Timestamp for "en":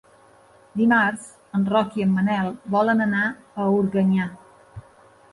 1.59-1.67, 2.05-2.15